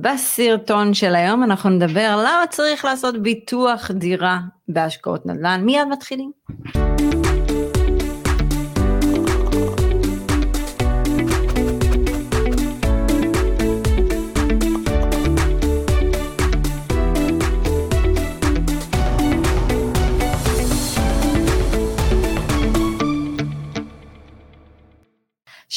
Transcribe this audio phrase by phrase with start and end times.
[0.00, 5.60] בסרטון של היום אנחנו נדבר למה צריך לעשות ביטוח דירה בהשקעות נדל"ן.
[5.64, 6.85] מיד מתחילים.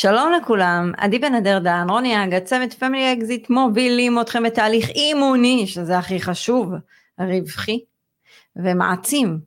[0.02, 5.68] שלום לכולם, עדי בן אדר דן, רוני אגה, צוות Family Exit מובילים אתכם בתהליך אימוני,
[5.68, 6.72] שזה הכי חשוב,
[7.20, 7.80] רווחי
[8.56, 9.40] ומעצים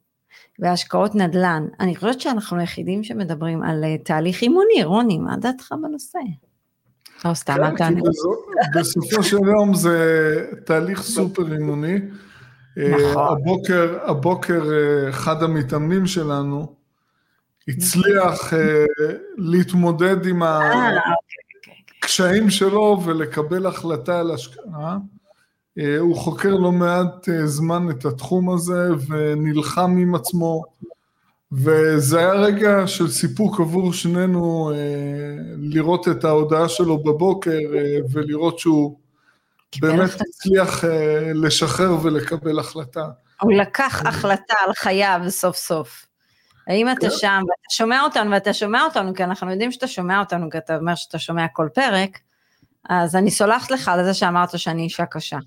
[0.58, 1.66] בהשקעות נדל"ן.
[1.80, 6.18] אני חושבת שאנחנו היחידים שמדברים על אה, תהליך אימוני, רוני, מה דעתך בנושא?
[7.24, 8.00] לא סתם, אל תענה.
[8.74, 9.96] בסופו של יום זה
[10.64, 11.98] תהליך סופר אימוני.
[12.78, 13.36] אה, נכון.
[13.40, 16.81] הבוקר, הבוקר אה, אחד המתאמנים שלנו,
[17.68, 18.84] הצליח אה,
[19.36, 20.96] להתמודד עם אה, אוקיי, אוקיי,
[21.56, 21.74] אוקיי.
[21.98, 24.98] הקשיים שלו ולקבל החלטה על השקעה.
[25.78, 30.64] אה, הוא חוקר לא מעט זמן את התחום הזה ונלחם עם עצמו,
[31.52, 34.72] וזה היה רגע של סיפוק עבור שנינו
[35.58, 37.58] לראות את ההודעה שלו בבוקר
[38.12, 38.98] ולראות שהוא
[39.80, 40.84] באמת הצליח
[41.34, 43.04] לשחרר ולקבל החלטה.
[43.40, 46.06] הוא לקח החלטה על חייו סוף סוף.
[46.66, 47.16] האם אתה כן.
[47.16, 50.76] שם, ואתה שומע אותנו, ואתה שומע אותנו, כי אנחנו יודעים שאתה שומע אותנו, כי אתה
[50.76, 52.18] אומר שאתה שומע כל פרק,
[52.88, 55.38] אז אני סולחת לך על זה שאמרת שאני אישה קשה.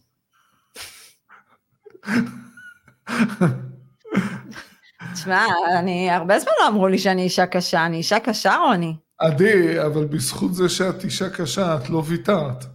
[5.13, 5.45] תשמע,
[5.79, 8.95] אני, הרבה זמן לא אמרו לי שאני אישה קשה, אני אישה קשה, רוני.
[9.19, 12.74] עדי, אבל בזכות זה שאת אישה קשה, את לא ויתרת.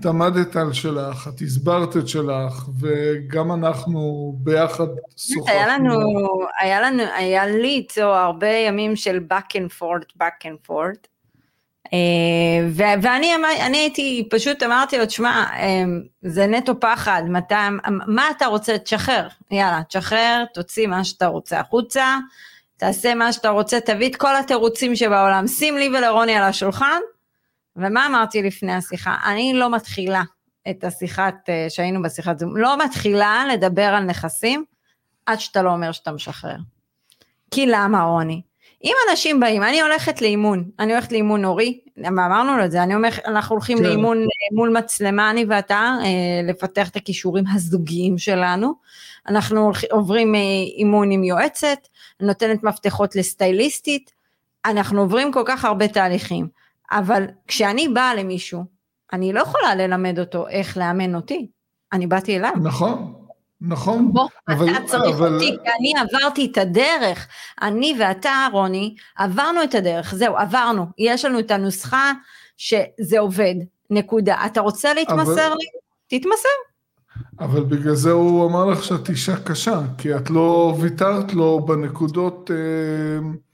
[0.00, 5.54] את עמדת על שלך, את הסברת את שלך, וגם אנחנו ביחד שוחחנו.
[5.54, 5.90] היה לנו,
[6.60, 11.12] היה לנו, היה לי איתו הרבה ימים של back and forth, back and forth.
[11.92, 12.68] אה,
[13.02, 15.84] ואני אני הייתי, פשוט אמרתי לו, תשמע, אה,
[16.22, 17.54] זה נטו פחד, מתי,
[18.06, 22.16] מה אתה רוצה, תשחרר, יאללה, תשחרר, תוציא מה שאתה רוצה החוצה,
[22.76, 27.00] תעשה מה שאתה רוצה, תביא את כל התירוצים שבעולם, שים לי ולרוני על השולחן,
[27.76, 29.16] ומה אמרתי לפני השיחה?
[29.26, 30.22] אני לא מתחילה
[30.70, 34.64] את השיחת, אה, שהיינו בשיחת זום, לא מתחילה לדבר על נכסים
[35.26, 36.56] עד שאתה לא אומר שאתה משחרר.
[37.50, 38.42] כי למה רוני?
[38.84, 42.94] אם אנשים באים, אני הולכת לאימון, אני הולכת לאימון הורי, אמרנו לו את זה, אני
[42.94, 43.84] אומר, אנחנו הולכים כן.
[43.84, 46.08] לאימון אה, מול מצלמה, אני ואתה, אה,
[46.48, 48.74] לפתח את הכישורים הזוגיים שלנו,
[49.28, 50.34] אנחנו עוברים
[50.76, 51.78] אימון עם יועצת,
[52.20, 54.12] נותנת מפתחות לסטייליסטית,
[54.64, 56.61] אנחנו עוברים כל כך הרבה תהליכים.
[56.92, 58.64] אבל כשאני באה למישהו,
[59.12, 61.46] אני לא יכולה ללמד אותו איך לאמן אותי,
[61.92, 62.52] אני באתי אליו.
[62.62, 63.14] נכון,
[63.60, 64.12] נכון.
[64.12, 65.34] בוא, אבל, אתה צריך אבל...
[65.34, 67.28] אותי, כי אני עברתי את הדרך.
[67.62, 70.86] אני ואתה, רוני, עברנו את הדרך, זהו, עברנו.
[70.98, 72.12] יש לנו את הנוסחה
[72.56, 73.54] שזה עובד,
[73.90, 74.46] נקודה.
[74.46, 75.56] אתה רוצה להתמסר אבל...
[75.56, 76.18] לי?
[76.18, 76.48] תתמסר.
[77.40, 82.50] אבל בגלל זה הוא אמר לך שאת אישה קשה, כי את לא ויתרת לו בנקודות...
[82.50, 83.51] אה...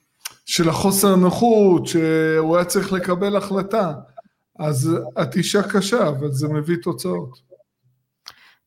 [0.49, 3.93] של החוסר נוחות, שהוא היה צריך לקבל החלטה.
[4.59, 4.91] אז
[5.23, 7.31] את אישה קשה, אבל זה מביא תוצאות.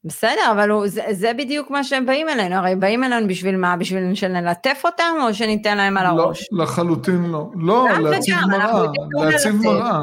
[0.03, 3.77] בסדר, אבל הוא, זה, זה בדיוק מה שהם באים אלינו, הרי באים אלינו בשביל מה?
[3.77, 6.47] בשביל שנלטף אותם או שניתן להם על לא, הראש?
[6.51, 7.49] לא, לחלוטין לא.
[7.55, 8.83] לא, להציב מראה,
[9.13, 9.99] להציב מראה.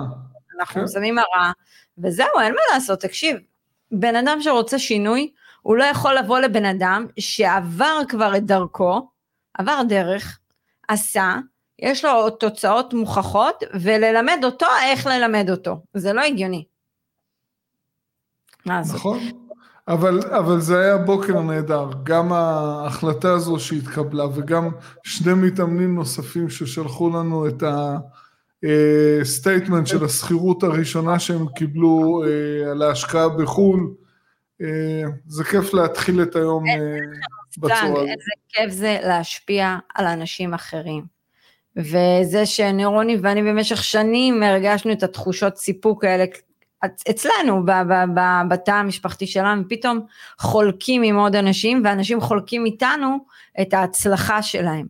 [0.61, 0.87] אנחנו כן.
[0.89, 1.53] שמים מראה,
[1.99, 3.37] וזהו, אין מה לעשות, תקשיב,
[3.93, 9.09] בן אדם שרוצה שינוי, הוא לא יכול לבוא לבן אדם שעבר כבר את דרכו,
[9.55, 10.39] עבר דרך,
[10.89, 11.37] עשה,
[11.79, 15.83] יש לו תוצאות מוכחות, וללמד אותו איך ללמד אותו.
[15.95, 16.65] זה לא הגיוני.
[18.67, 19.19] נכון,
[19.89, 21.91] אבל, אבל זה היה בוקר נהדר.
[22.03, 24.69] גם ההחלטה הזו שהתקבלה, וגם
[25.03, 27.63] שני מתאמנים נוספים ששלחו לנו את
[29.21, 33.95] ה statement של השכירות הראשונה שהם קיבלו אה, על ההשקעה בחו"ל.
[34.63, 36.75] אה, זה כיף להתחיל את היום אה,
[37.59, 37.99] בצורה הזאת.
[37.99, 41.18] איזה כיף זה להשפיע על אנשים אחרים.
[41.77, 46.25] וזה שנורוני ואני במשך שנים הרגשנו את התחושות סיפוק האלה
[47.11, 47.63] אצלנו,
[48.49, 50.01] בתא המשפחתי שלנו, פתאום
[50.39, 53.19] חולקים עם עוד אנשים, ואנשים חולקים איתנו
[53.61, 54.87] את ההצלחה שלהם.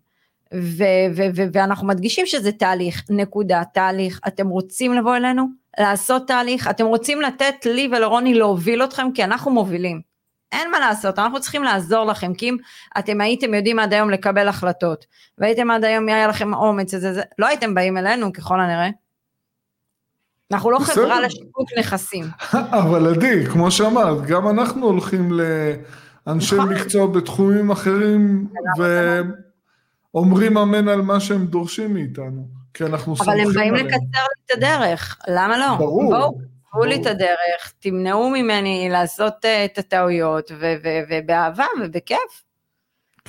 [0.54, 4.20] ו- ו- ו- ואנחנו מדגישים שזה תהליך, נקודה, תהליך.
[4.26, 5.46] אתם רוצים לבוא אלינו,
[5.80, 10.07] לעשות תהליך, אתם רוצים לתת לי ולרוני להוביל אתכם, כי אנחנו מובילים.
[10.52, 12.56] אין מה לעשות, אנחנו צריכים לעזור לכם, כי אם
[12.98, 15.06] אתם הייתם יודעים עד היום לקבל החלטות,
[15.38, 18.88] והייתם עד היום, היה לכם אומץ, זה, זה, לא הייתם באים אלינו ככל הנראה.
[20.52, 22.24] אנחנו לא חברה לשיפוט נכסים.
[22.82, 26.74] אבל עדי, כמו שאמרת, גם אנחנו הולכים לאנשי נכון.
[26.74, 28.48] מקצוע בתחומים אחרים,
[30.14, 33.50] ואומרים אמן על מה שהם דורשים מאיתנו, כי אנחנו סומכים עליהם.
[33.50, 35.74] אבל הם באים לקצר את הדרך, למה לא?
[35.74, 36.16] ברור.
[36.16, 36.57] בואו.
[36.70, 40.50] תתוו לי את הדרך, תמנעו ממני לעשות uh, את הטעויות,
[41.08, 42.48] ובאהבה ובכיף.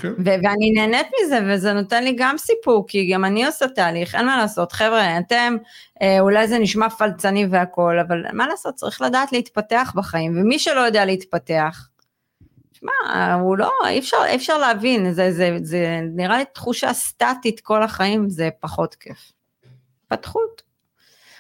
[0.02, 0.14] כן.
[0.26, 4.38] ואני נהנית מזה, וזה נותן לי גם סיפוק, כי גם אני עושה תהליך, אין מה
[4.38, 4.72] לעשות.
[4.72, 5.56] חבר'ה, אתם,
[6.02, 10.80] אה, אולי זה נשמע פלצני והכול, אבל מה לעשות, צריך לדעת להתפתח בחיים, ומי שלא
[10.80, 11.88] יודע להתפתח,
[12.74, 17.60] שמע, הוא לא, אי אפשר, אי אפשר להבין, זה, זה, זה נראה לי תחושה סטטית
[17.60, 19.32] כל החיים, זה פחות כיף.
[20.08, 20.69] פתחות.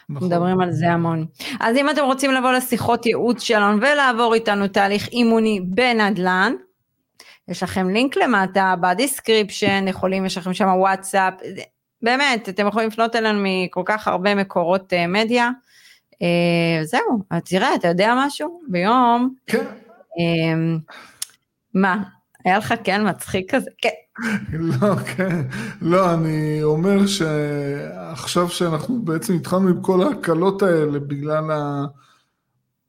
[0.09, 0.27] נכון.
[0.27, 1.25] מדברים על זה המון.
[1.59, 6.53] אז אם אתם רוצים לבוא לשיחות ייעוץ שלנו ולעבור איתנו תהליך אימון בנדל"ן,
[7.47, 11.33] יש לכם לינק למטה בדיסקריפשן, יכולים, יש לכם שם וואטסאפ,
[12.01, 15.49] באמת, אתם יכולים לפנות אלינו מכל כך הרבה מקורות uh, מדיה.
[16.13, 18.61] Uh, זהו, תראה, אתה יודע משהו?
[18.67, 19.35] ביום...
[19.47, 19.65] כן.
[19.65, 20.93] Uh,
[21.73, 22.03] מה?
[22.45, 23.69] היה לך כן מצחיק כזה?
[23.81, 23.89] כן.
[24.53, 25.41] לא, כן.
[25.81, 31.85] לא, אני אומר שעכשיו שאנחנו בעצם התחלנו עם כל ההקלות האלה בגלל ה...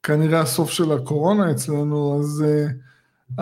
[0.03, 2.73] כנראה הסוף של הקורונה אצלנו, אז uh,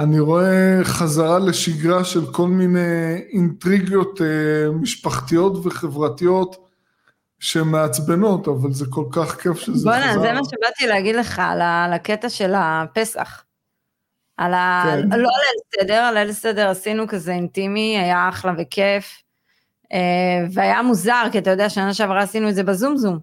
[0.00, 6.68] אני רואה חזרה לשגרה של כל מיני אינטריגיות uh, משפחתיות וחברתיות
[7.38, 10.06] שמעצבנות, אבל זה כל כך כיף שזה בוא חזר.
[10.06, 13.42] בוא'נה, זה מה שבאתי להגיד לך על הקטע של הפסח.
[14.38, 14.84] על ה...
[14.84, 15.08] כן.
[15.08, 19.22] לא על ליל סדר, על ליל סדר עשינו כזה אינטימי, היה אחלה וכיף.
[19.92, 23.18] אה, והיה מוזר, כי אתה יודע, שנה שעברה עשינו את זה בזום זום.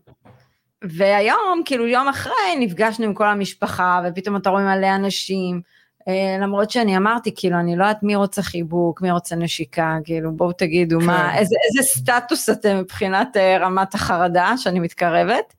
[0.83, 5.61] והיום, כאילו יום אחרי, נפגשנו עם כל המשפחה, ופתאום אתה רואה מלא אנשים.
[6.07, 10.31] אה, למרות שאני אמרתי, כאילו, אני לא יודעת מי רוצה חיבוק, מי רוצה נשיקה, כאילו,
[10.31, 11.05] בואו תגידו כן.
[11.05, 15.53] מה, איזה, איזה סטטוס אתם מבחינת אה, רמת החרדה שאני מתקרבת.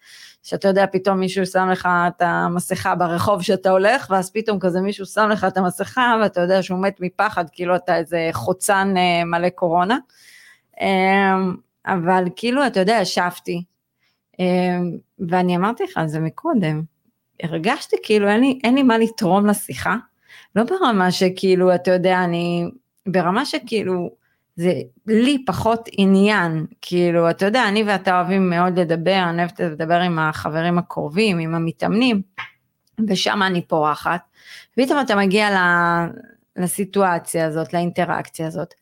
[0.46, 5.06] שאתה יודע, פתאום מישהו שם לך את המסכה ברחוב שאתה הולך, ואז פתאום כזה מישהו
[5.06, 9.48] שם לך את המסכה, ואתה יודע שהוא מת מפחד, כאילו אתה איזה חוצן אה, מלא
[9.48, 9.98] קורונה.
[10.80, 11.56] אמ,
[11.86, 13.64] אבל כאילו, אתה יודע, ישבתי,
[14.38, 14.96] אמ,
[15.28, 16.82] ואני אמרתי לך על זה מקודם,
[17.42, 19.96] הרגשתי כאילו אין לי, אין לי מה לתרום לשיחה,
[20.56, 22.70] לא ברמה שכאילו, אתה יודע, אני,
[23.06, 24.10] ברמה שכאילו,
[24.56, 24.72] זה
[25.06, 30.18] לי פחות עניין, כאילו, אתה יודע, אני ואתה אוהבים מאוד לדבר, אני אוהבת לדבר עם
[30.18, 32.22] החברים הקרובים, עם המתאמנים,
[33.08, 34.20] ושם אני פורחת,
[34.72, 35.48] ופתאום אתה מגיע
[36.56, 38.74] לסיטואציה הזאת, לאינטראקציה הזאת,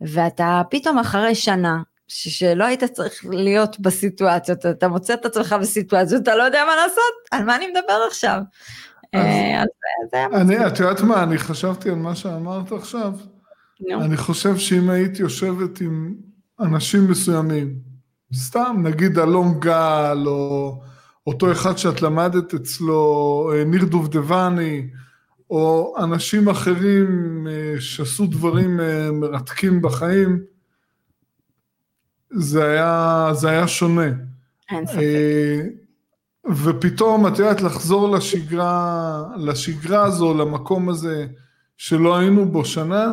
[0.00, 6.36] ואתה פתאום אחרי שנה, שלא היית צריך להיות בסיטואציות, אתה מוצא את עצמך בסיטואציות, אתה
[6.36, 8.40] לא יודע מה לעשות, על מה אני מדבר עכשיו?
[9.14, 9.62] אה,
[10.14, 13.12] אני, את יודעת מה, אני חשבתי על מה שאמרת עכשיו,
[13.82, 14.04] No.
[14.04, 16.14] אני חושב שאם היית יושבת עם
[16.60, 17.74] אנשים מסוימים,
[18.34, 20.82] סתם נגיד אלון גל, או
[21.26, 24.90] אותו אחד שאת למדת אצלו, אה, ניר דובדבני,
[25.50, 27.08] או אנשים אחרים
[27.50, 30.40] אה, שעשו דברים אה, מרתקים בחיים,
[32.30, 34.08] זה היה, זה היה שונה.
[34.70, 35.00] אין ספק.
[36.64, 41.26] ופתאום, את יודעת, לחזור לשגרה, לשגרה הזו, למקום הזה
[41.76, 43.12] שלא היינו בו שנה,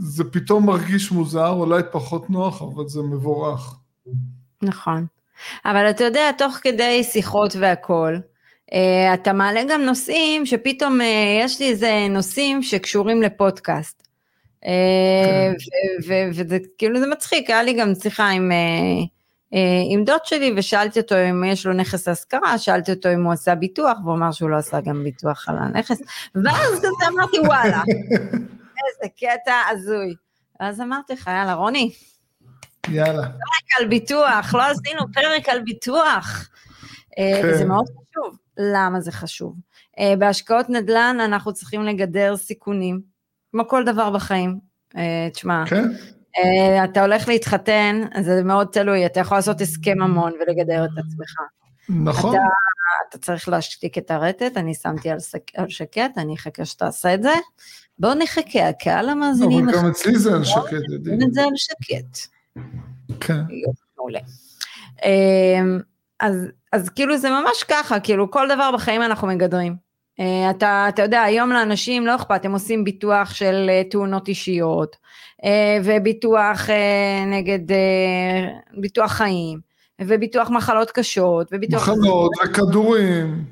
[0.00, 3.74] זה פתאום מרגיש מוזר, אולי פחות נוח, אבל זה מבורך.
[4.62, 5.06] נכון.
[5.64, 8.20] אבל אתה יודע, תוך כדי שיחות והכול,
[8.70, 8.74] uh,
[9.14, 11.04] אתה מעלה גם נושאים שפתאום uh,
[11.44, 14.02] יש לי איזה נושאים שקשורים לפודקאסט.
[14.62, 14.66] Uh,
[16.08, 16.32] כן.
[16.32, 18.50] וזה כאילו זה מצחיק, היה לי גם שיחה עם,
[19.90, 23.54] עם דוד שלי ושאלתי אותו אם יש לו נכס להשכרה, שאלתי אותו אם הוא עשה
[23.54, 25.98] ביטוח, והוא אמר שהוא לא עשה גם ביטוח על הנכס,
[26.34, 27.82] ואז כזה אמרתי וואלה.
[28.88, 30.14] איזה קטע הזוי.
[30.60, 31.92] ואז אמרתי לך, יאללה, רוני.
[32.88, 33.22] יאללה.
[33.22, 36.48] פרק על ביטוח, לא עשינו פרק על ביטוח.
[37.18, 37.48] אה, כן.
[37.48, 38.38] וזה מאוד חשוב.
[38.56, 39.54] למה זה חשוב?
[39.98, 43.00] אה, בהשקעות נדל"ן אנחנו צריכים לגדר סיכונים,
[43.50, 44.58] כמו כל דבר בחיים.
[44.96, 45.84] אה, תשמע, כן.
[46.84, 51.34] אתה הולך להתחתן, זה מאוד תלוי, אתה יכול לעשות הסכם ממון ולגדר את עצמך.
[51.88, 52.30] נכון.
[52.30, 52.42] אתה,
[53.08, 57.32] אתה צריך להשתיק את הרטט, אני שמתי על, שקט, אני אחכה שתעשה את זה.
[58.00, 59.68] בואו נחכה, הקהל המאזינים...
[59.68, 61.20] אבל גם אצלי זה על שקט, יודעים.
[61.30, 62.18] זה על שקט.
[63.20, 63.40] כן.
[63.98, 64.18] מעולה.
[65.04, 65.80] אמ,
[66.20, 69.76] אז, אז כאילו זה ממש ככה, כאילו כל דבר בחיים אנחנו מגדרים.
[70.20, 74.96] אה, אתה, אתה יודע, היום לאנשים לא אכפת, הם עושים ביטוח של אה, תאונות אישיות,
[75.44, 76.68] אה, וביטוח
[77.26, 77.76] נגד,
[78.76, 79.60] ביטוח חיים,
[80.00, 81.88] וביטוח מחלות קשות, וביטוח...
[81.88, 83.44] מחלות וכדורים.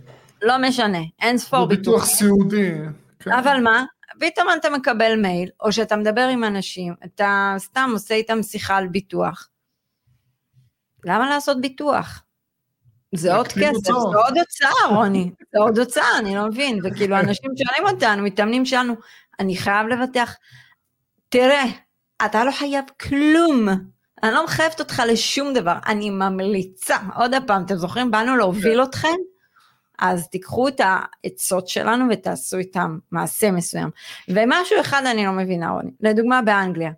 [0.42, 1.94] לא משנה, אין ספור ביטוח.
[1.94, 2.72] וביטוח סיעודי.
[3.18, 3.32] כן.
[3.32, 3.84] אבל מה?
[4.20, 8.86] פתאום אתה מקבל מייל, או שאתה מדבר עם אנשים, אתה סתם עושה איתם שיחה על
[8.86, 9.48] ביטוח.
[11.04, 12.22] למה לעשות ביטוח?
[13.14, 16.80] זה עוד כסף, זה עוד הוצאה, רוני, זה עוד הוצאה, אני לא מבין.
[16.84, 18.94] וכאילו, אנשים שואלים אותנו, מתאמנים שלנו,
[19.40, 20.34] אני חייב לבטח.
[21.28, 21.64] תראה,
[22.24, 23.68] אתה לא חייב כלום.
[24.22, 28.90] אני לא מחייבת אותך לשום דבר, אני ממליצה, עוד פעם, אתם זוכרים, באנו להוביל כן.
[28.90, 29.16] אתכם?
[29.98, 33.90] אז תיקחו את העצות שלנו ותעשו איתם מעשה מסוים.
[34.28, 36.90] ומשהו אחד אני לא מבינה, רוני, לדוגמה באנגליה,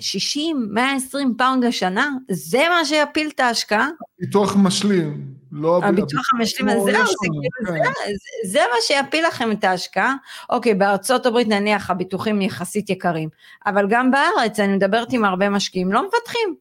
[0.00, 3.88] 60, 120 פאונד לשנה, זה מה שיפיל את ההשקעה?
[4.20, 5.80] ביטוח משלים, לא...
[5.84, 7.90] הביטוח המשלים, זהו, זה, כאילו, כן.
[8.06, 10.14] זה, זה מה שיפיל לכם את ההשקעה.
[10.50, 13.28] אוקיי, בארצות הברית נניח הביטוחים יחסית יקרים,
[13.66, 16.54] אבל גם בארץ, אני מדברת עם הרבה משקיעים, לא מבטחים.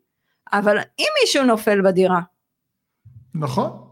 [0.54, 2.20] אבל אם מישהו נופל בדירה.
[3.36, 3.89] נכון.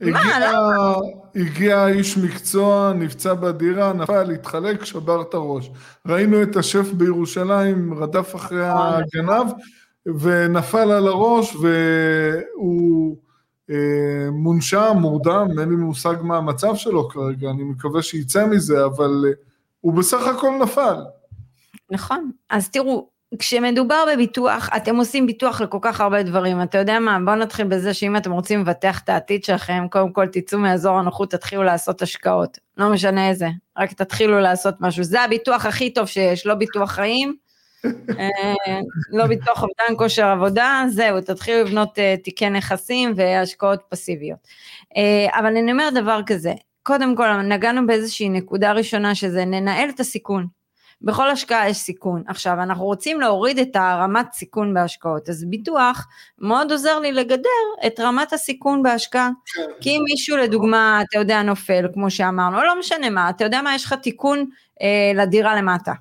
[0.00, 1.02] הגיע, לא?
[1.36, 5.70] הגיע איש מקצוע, נפצע בדירה, נפל, התחלק, שבר את הראש.
[6.06, 9.02] ראינו את השף בירושלים, רדף אחרי נכון.
[9.02, 9.52] הגנב,
[10.06, 13.16] ונפל על הראש, והוא
[13.70, 19.24] אה, מונשם, מורדם, אין לי מושג מה המצב שלו כרגע, אני מקווה שיצא מזה, אבל
[19.26, 19.32] אה,
[19.80, 20.96] הוא בסך הכל נפל.
[21.90, 27.18] נכון, אז תראו, כשמדובר בביטוח, אתם עושים ביטוח לכל כך הרבה דברים, אתה יודע מה,
[27.24, 31.30] בואו נתחיל בזה שאם אתם רוצים לבטח את העתיד שלכם, קודם כל תצאו מאזור הנוחות,
[31.30, 36.46] תתחילו לעשות השקעות, לא משנה איזה, רק תתחילו לעשות משהו, זה הביטוח הכי טוב שיש,
[36.46, 37.36] לא ביטוח חיים,
[38.18, 38.54] אה,
[39.12, 44.38] לא ביטוח אובדן כושר עבודה, זהו, תתחילו לבנות אה, תיקי נכסים והשקעות פסיביות.
[44.96, 50.00] אה, אבל אני אומר דבר כזה, קודם כל נגענו באיזושהי נקודה ראשונה שזה ננהל את
[50.00, 50.59] הסיכון.
[51.02, 52.22] בכל השקעה יש סיכון.
[52.26, 58.00] עכשיו, אנחנו רוצים להוריד את הרמת סיכון בהשקעות, אז ביטוח מאוד עוזר לי לגדר את
[58.00, 59.30] רמת הסיכון בהשקעה.
[59.54, 59.62] כן.
[59.80, 63.74] כי אם מישהו לדוגמה, אתה יודע, נופל, כמו שאמרנו, לא משנה מה, אתה יודע מה,
[63.74, 64.44] יש לך תיקון
[64.82, 65.92] אה, לדירה למטה.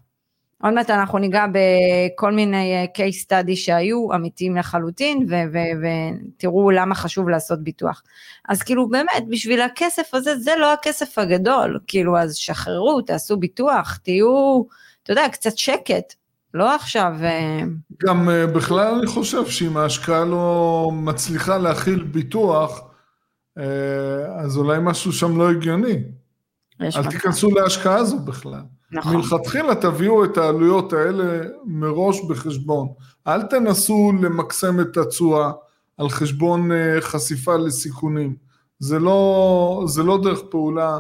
[0.64, 7.30] עוד מעט אנחנו ניגע בכל מיני אה, case study שהיו אמיתיים לחלוטין ותראו למה חשוב
[7.30, 8.04] לעשות ביטוח.
[8.50, 13.98] אז כאילו באמת בשביל הכסף הזה זה לא הכסף הגדול, כאילו אז שחררו, תעשו ביטוח,
[14.04, 14.62] תהיו
[15.12, 16.14] אתה יודע, קצת שקט,
[16.54, 17.14] לא עכשיו...
[17.24, 17.62] אה,
[18.06, 22.82] גם אה, בכלל אני חושב שאם ההשקעה לא מצליחה להכיל ביטוח,
[23.58, 23.64] אה,
[24.40, 26.04] אז אולי משהו שם לא הגיוני.
[26.82, 28.62] אל תיכנסו להשקעה הזו בכלל.
[28.92, 29.16] נכון.
[29.16, 32.88] מלכתחילה תביאו את העלויות האלה מראש בחשבון.
[33.28, 35.52] אל תנסו למקסם את התשואה
[35.98, 38.36] על חשבון חשיפה לסיכונים.
[38.80, 41.00] זה לא, זה לא דרך פעולה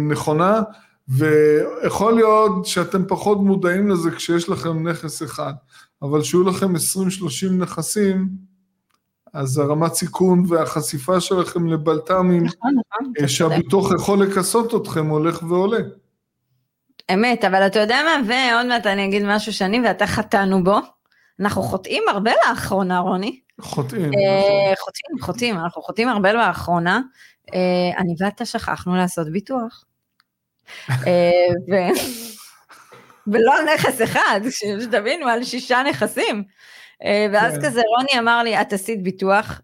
[0.00, 0.60] נכונה.
[1.08, 5.52] ויכול להיות שאתם פחות מודעים לזה כשיש לכם נכס אחד,
[6.02, 6.78] אבל שיהיו לכם 20-30
[7.58, 8.28] נכסים,
[9.34, 15.78] אז הרמת סיכון והחשיפה שלכם לבלת"מים, נכון, נכון, שהביטוח יכול לכסות אתכם, הולך ועולה.
[17.14, 20.78] אמת, אבל אתה יודע מה, ועוד מעט אני אגיד משהו שאני ואתה חטאנו בו.
[21.40, 23.40] אנחנו חוטאים הרבה לאחרונה, רוני.
[23.60, 24.02] חוטאים.
[24.04, 24.84] אה, נכון.
[24.84, 27.00] חוטאים, חוטאים, אנחנו חוטאים הרבה לאחרונה.
[27.54, 29.84] אה, אני ואתה שכחנו לעשות ביטוח.
[30.90, 31.30] אה,
[31.70, 31.74] ו...
[33.26, 36.44] ולא על נכס אחד, שתבינו, על שישה נכסים.
[37.04, 37.66] אה, ואז כן.
[37.66, 39.60] כזה רוני אמר לי, את עשית ביטוח?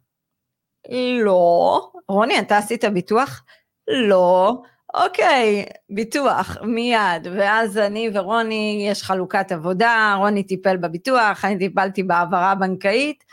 [1.25, 1.91] לא.
[2.09, 3.45] רוני, אתה עשית ביטוח?
[3.89, 4.63] לא.
[4.95, 7.27] אוקיי, ביטוח, מיד.
[7.37, 13.25] ואז אני ורוני, יש חלוקת עבודה, רוני טיפל בביטוח, אני טיפלתי בהעברה בנקאית,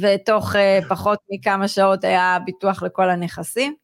[0.00, 3.74] ותוך uh, פחות מכמה שעות היה ביטוח לכל הנכסים.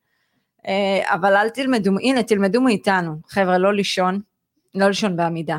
[0.68, 4.20] אה, אבל אל תלמדו, הנה תלמדו מאיתנו, חבר'ה, לא לישון,
[4.74, 5.58] לא לישון בעמידה.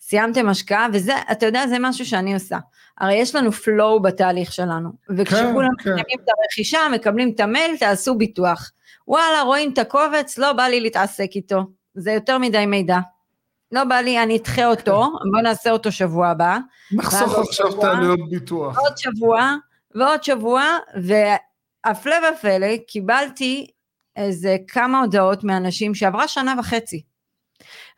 [0.00, 2.58] סיימתם השקעה, וזה, אתה יודע, זה משהו שאני עושה.
[2.98, 5.90] הרי יש לנו flow בתהליך שלנו, וכשכולם כן, כן.
[5.90, 8.70] מקבלים את הרכישה, מקבלים את המייל, תעשו ביטוח.
[9.08, 12.98] וואלה, רואים את הקובץ, לא בא לי להתעסק איתו, זה יותר מדי מידע.
[13.72, 15.30] לא בא לי, אני אדחה אותו, כן.
[15.32, 16.58] בוא נעשה אותו שבוע הבא.
[16.92, 18.78] נחסוך עכשיו את העלויות ביטוח.
[18.78, 19.54] עוד שבוע,
[19.94, 20.64] ועוד שבוע,
[21.02, 23.70] והפלא ופלא, קיבלתי
[24.16, 27.02] איזה כמה הודעות מאנשים שעברה שנה וחצי.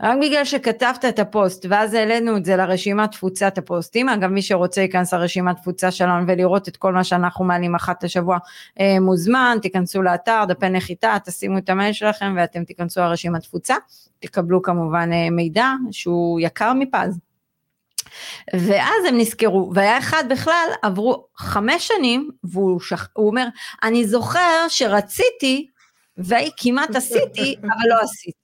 [0.03, 4.81] רק בגלל שכתבת את הפוסט ואז העלינו את זה לרשימת תפוצת הפוסטים, אגב מי שרוצה
[4.81, 8.39] להיכנס לרשימת תפוצה שלנו ולראות את כל מה שאנחנו מעלים אחת לשבוע
[8.81, 13.75] אה, מוזמן, תיכנסו לאתר, דפי נחיתה, תשימו את המייל שלכם ואתם תיכנסו לרשימת תפוצה,
[14.19, 17.19] תקבלו כמובן אה, מידע שהוא יקר מפז.
[18.55, 23.09] ואז הם נזכרו, והיה אחד בכלל, עברו חמש שנים, והוא שח...
[23.17, 23.47] אומר,
[23.83, 25.69] אני זוכר שרציתי
[26.19, 28.39] וכמעט עשיתי, אבל לא עשיתי.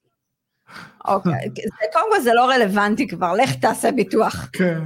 [1.04, 1.49] אוקיי,
[1.93, 4.49] קודם כל זה לא רלוונטי כבר, לך תעשה ביטוח.
[4.52, 4.81] כן.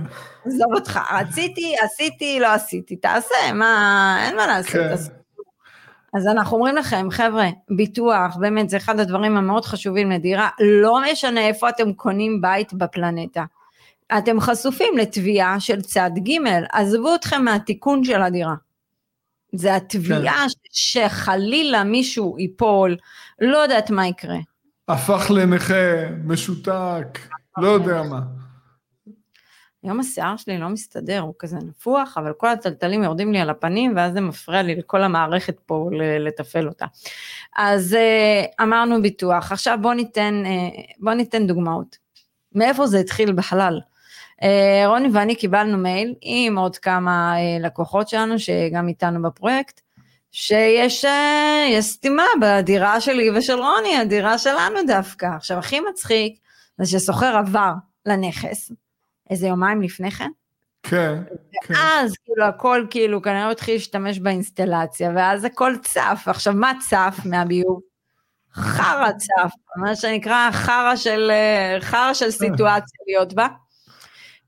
[0.46, 4.72] עזוב אותך, רציתי, עשיתי, לא עשיתי, תעשה, מה, אין מה לעשות.
[4.72, 4.94] כן.
[6.14, 11.40] אז אנחנו אומרים לכם, חבר'ה, ביטוח, באמת, זה אחד הדברים המאוד חשובים לדירה, לא משנה
[11.40, 13.44] איפה אתם קונים בית בפלנטה.
[14.18, 16.38] אתם חשופים לתביעה של צד ג',
[16.72, 18.54] עזבו אתכם מהתיקון של הדירה.
[19.52, 20.68] זה התביעה כן.
[20.72, 22.96] שחלילה מישהו ייפול,
[23.40, 24.38] לא יודעת מה יקרה.
[24.88, 27.18] הפך לנכה, משותק,
[27.58, 28.20] לא יודע מה.
[29.82, 33.92] היום השיער שלי לא מסתדר, הוא כזה נפוח, אבל כל הטלטלים יורדים לי על הפנים,
[33.96, 35.90] ואז זה מפריע לי לכל המערכת פה
[36.20, 36.86] לתפעל אותה.
[37.56, 41.98] אז uh, אמרנו ביטוח, עכשיו בואו ניתן, uh, בוא ניתן דוגמאות.
[42.54, 43.80] מאיפה זה התחיל בכלל?
[44.42, 49.80] Uh, רוני ואני קיבלנו מייל עם עוד כמה uh, לקוחות שלנו, שגם איתנו בפרויקט,
[50.32, 55.26] שיש uh, סתימה בדירה שלי ושל רוני, הדירה שלנו דווקא.
[55.36, 56.38] עכשיו, הכי מצחיק
[56.78, 57.72] זה שסוחר עבר
[58.06, 58.72] לנכס,
[59.30, 60.30] איזה יומיים לפני כן.
[60.82, 61.22] כן,
[61.62, 61.74] כן.
[61.74, 66.22] ואז כאילו הכל כאילו כנראה הוא התחיל להשתמש באינסטלציה, ואז הכל צף.
[66.26, 67.80] עכשיו מה צף מהביוב?
[68.54, 71.30] חרא צף, מה שנקרא חרא של,
[71.80, 73.46] חרא של סיטואציה להיות בה.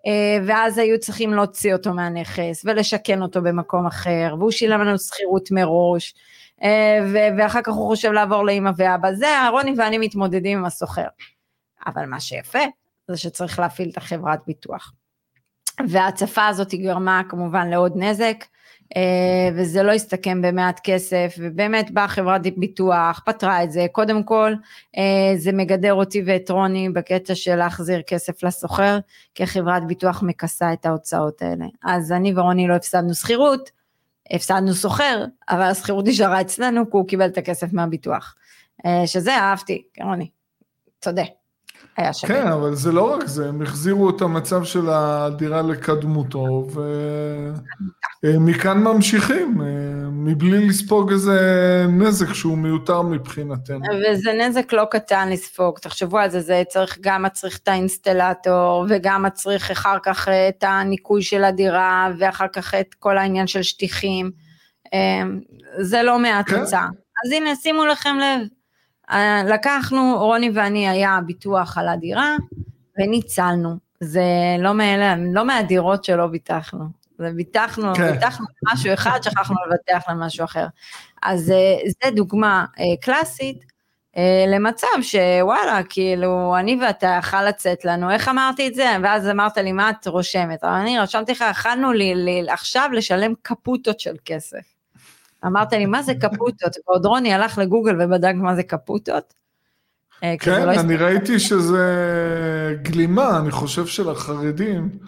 [0.06, 5.50] אה, ואז היו צריכים להוציא אותו מהנכס ולשכן אותו במקום אחר, והוא שילם לנו שכירות
[5.50, 6.14] מראש,
[6.62, 6.98] אה,
[7.38, 9.12] ואחר כך הוא חושב לעבור לאמא ואבא.
[9.12, 11.06] זה רוני ואני מתמודדים עם הסוחר.
[11.86, 12.58] אבל מה שיפה
[13.08, 14.92] זה שצריך להפעיל את החברת ביטוח.
[15.88, 18.44] וההצפה הזאת גרמה כמובן לעוד נזק,
[19.54, 24.52] וזה לא הסתכם במעט כסף, ובאמת באה חברת ביטוח, פתרה את זה, קודם כל
[24.96, 28.98] אה, זה מגדר אותי ואת רוני בקטע של להחזיר כסף לסוחר,
[29.34, 31.64] כי חברת ביטוח מכסה את ההוצאות האלה.
[31.84, 33.70] אז אני ורוני לא הפסדנו שכירות,
[34.30, 38.34] הפסדנו סוחר, אבל השכירות נשארה אצלנו, כי הוא קיבל את הכסף מהביטוח.
[38.86, 40.30] אה, שזה אהבתי, רוני,
[41.00, 41.39] תודה.
[42.00, 42.34] היה שווה.
[42.34, 46.66] כן, אבל זה לא רק זה, הם החזירו את המצב של הדירה לקדמותו,
[48.24, 49.60] ומכאן ממשיכים,
[50.12, 51.40] מבלי לספוג איזה
[51.88, 53.80] נזק שהוא מיותר מבחינתנו.
[54.10, 59.22] וזה נזק לא קטן לספוג, תחשבו על זה, זה צריך, גם מצריך את האינסטלטור, וגם
[59.22, 64.30] מצריך אחר כך את הניקוי של הדירה, ואחר כך את כל העניין של שטיחים.
[65.80, 66.60] זה לא מעט כן.
[66.60, 66.86] הוצאה.
[67.26, 68.46] אז הנה, שימו לכם לב,
[69.48, 72.36] לקחנו, רוני ואני היה ביטוח על הדירה,
[72.98, 73.76] וניצלנו.
[74.00, 74.22] זה
[74.58, 76.84] לא מאלה, לא מהדירות שלא ביטחנו.
[77.18, 78.12] זה ביטחנו, כן.
[78.12, 80.66] ביטחנו משהו אחד, שכחנו לבטח למשהו אחר.
[81.22, 83.64] אז אה, זה דוגמה אה, קלאסית
[84.16, 88.86] אה, למצב שוואלה, כאילו, אני ואתה יכל לצאת לנו, איך אמרתי את זה?
[89.02, 90.64] ואז אמרת לי, מה את רושמת?
[90.64, 94.79] אבל אני רשמתי לך, יכלנו לי, לי עכשיו לשלם קפוטות של כסף.
[95.46, 96.76] אמרת לי, מה זה קפוטות?
[96.88, 99.34] ועוד רוני הלך לגוגל ובדק מה זה קפוטות.
[100.22, 101.84] אה, כן, לא אני ראיתי שזה
[102.82, 104.98] גלימה, אני חושב של החרדים.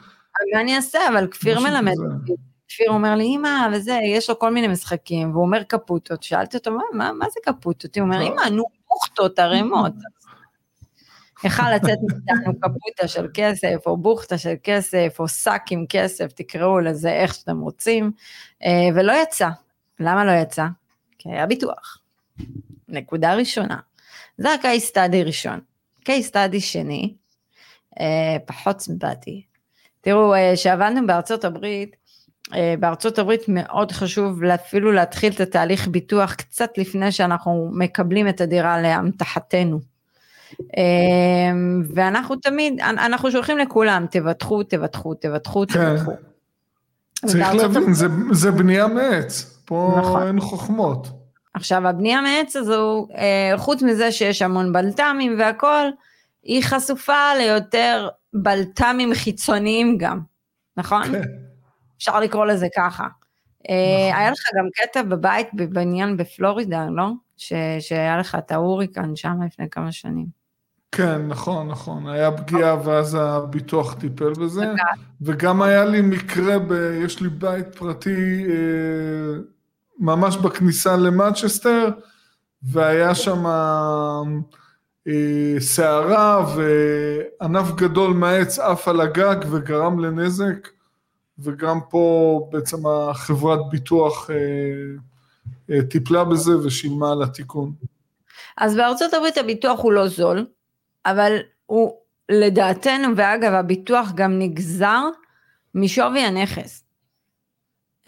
[0.54, 2.32] מה אני אעשה, אבל כפיר מלמד אותי.
[2.68, 6.22] כפיר אומר לי, אמא, וזה, יש לו כל מיני משחקים, והוא אומר קפוטות.
[6.22, 7.96] שאלתי אותו, מה, מה, מה זה קפוטות?
[7.96, 8.24] הוא אומר, לא.
[8.24, 9.92] אמא, נו, בוכטות ערימות.
[11.44, 16.80] יכל לצאת מאיתנו קפוטה של כסף, או בוכטה של כסף, או שק עם כסף, תקראו
[16.80, 18.12] לזה איך שאתם רוצים,
[18.64, 19.48] אה, ולא יצא.
[20.00, 20.66] למה לא יצא?
[21.18, 21.98] כי היה ביטוח.
[22.88, 23.76] נקודה ראשונה.
[24.38, 25.60] זה ה-case study ראשון.
[26.08, 27.14] case study שני,
[28.00, 29.42] אה, פחות סימפטי.
[30.00, 31.96] תראו, כשעבדנו אה, בארצות הברית,
[32.54, 38.40] אה, בארצות הברית מאוד חשוב אפילו להתחיל את התהליך ביטוח קצת לפני שאנחנו מקבלים את
[38.40, 39.80] הדירה לאמתחתנו.
[40.76, 41.52] אה,
[41.94, 45.96] ואנחנו תמיד, אנחנו שולחים לכולם, תבטחו, תבטחו, תבטחו, כן.
[45.96, 46.12] תבטחו.
[47.26, 49.51] צריך להבין, זה, זה בנייה מעץ.
[49.72, 50.26] פה נכון.
[50.26, 51.08] אין חוכמות.
[51.54, 55.86] עכשיו הבנייה מעץ הזו, אה, חוץ מזה שיש המון בלת"מים והכל,
[56.42, 60.20] היא חשופה ליותר בלת"מים חיצוניים גם,
[60.76, 61.02] נכון?
[61.02, 61.22] כן.
[61.96, 63.06] אפשר לקרוא לזה ככה.
[63.68, 64.20] אה, נכון.
[64.20, 67.08] היה לך גם קטע בבית בבניין בפלורידה, לא?
[67.36, 70.26] ש, שהיה לך את ההוריקן שם לפני כמה שנים.
[70.92, 72.08] כן, נכון, נכון.
[72.08, 74.64] היה פגיעה ואז הביטוח טיפל בזה.
[75.22, 76.72] וגם היה לי מקרה, ב...
[77.04, 79.51] יש לי בית פרטי אה,
[80.02, 81.88] ממש בכניסה למנצ'סטר,
[82.62, 83.46] והיה שם
[85.08, 90.68] אה, סערה וענף גדול מהעץ עף על הגג וגרם לנזק,
[91.38, 94.36] וגם פה בעצם החברת ביטוח אה,
[95.70, 97.72] אה, טיפלה בזה ושילמה על התיקון.
[98.58, 100.46] אז בארצות הברית הביטוח הוא לא זול,
[101.06, 101.36] אבל
[101.66, 101.92] הוא
[102.28, 105.02] לדעתנו, ואגב הביטוח גם נגזר
[105.74, 106.81] משווי הנכס.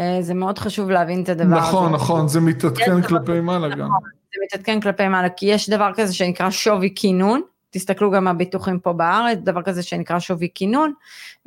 [0.01, 1.71] אה, זה מאוד חשוב להבין את הדבר נכון, הזה.
[1.71, 3.79] נכון, נכון, זה מתעדכן כלפי מעלה גם.
[3.79, 4.01] נכון,
[4.35, 8.93] זה מתעדכן כלפי מעלה, כי יש דבר כזה שנקרא שווי כינון, תסתכלו גם הביטוחים פה
[8.93, 10.93] בארץ, דבר כזה שנקרא שווי כינון,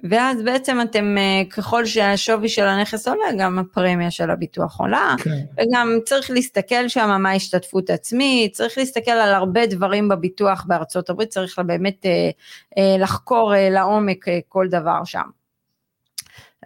[0.03, 5.37] ואז בעצם אתם, אה, ככל שהשווי של הנכס עולה, גם הפרמיה של הביטוח עולה, כן.
[5.53, 11.29] וגם צריך להסתכל שם מה ההשתתפות עצמית, צריך להסתכל על הרבה דברים בביטוח בארצות הברית,
[11.29, 15.36] צריך באמת אה, לחקור לעומק כל דבר שם.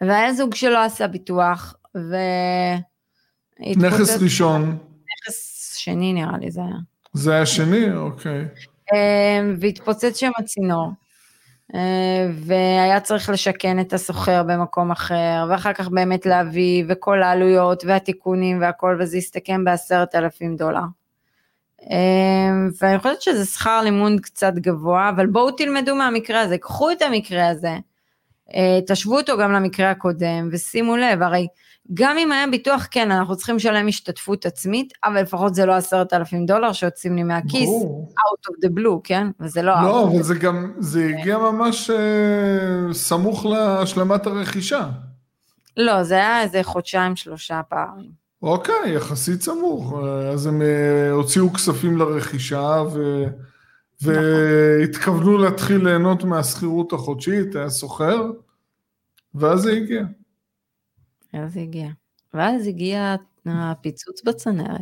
[0.01, 2.15] והיה זוג שלא עשה ביטוח, ו...
[3.59, 4.77] נכס ראשון.
[5.27, 6.77] נכס שני נראה לי זה היה.
[7.13, 7.93] זה היה שני?
[7.93, 8.47] אוקיי.
[8.93, 10.91] אמ, והתפוצץ שם הצינור.
[12.33, 18.97] והיה צריך לשכן את הסוחר במקום אחר, ואחר כך באמת להביא, וכל העלויות והתיקונים והכל,
[18.99, 20.81] וזה הסתכם בעשרת אלפים דולר.
[22.81, 27.47] ואני חושבת שזה שכר לימוד קצת גבוה, אבל בואו תלמדו מהמקרה הזה, קחו את המקרה
[27.47, 27.77] הזה,
[28.87, 31.47] תשוו אותו גם למקרה הקודם, ושימו לב, הרי
[31.93, 36.13] גם אם היה ביטוח, כן, אנחנו צריכים לשלם השתתפות עצמית, אבל לפחות זה לא עשרת
[36.13, 38.13] אלפים דולר שיוצאים לי מהכיס, ברור.
[38.19, 39.27] out of the blue, כן?
[39.39, 39.73] וזה לא...
[39.83, 44.89] לא, אבל זה גם, זה הגיע ממש uh, סמוך להשלמת הרכישה.
[45.77, 48.11] לא, זה היה איזה חודשיים, שלושה פעמים.
[48.41, 49.93] אוקיי, יחסית סמוך.
[50.33, 53.23] אז הם uh, הוציאו כספים לרכישה ו...
[54.01, 54.13] נכון.
[54.13, 58.31] והתכוונו להתחיל ליהנות מהשכירות החודשית, היה סוחר,
[59.35, 60.03] ואז זה הגיע.
[61.33, 61.87] אז הגיע.
[62.33, 64.81] ואז הגיע הפיצוץ בצנרת.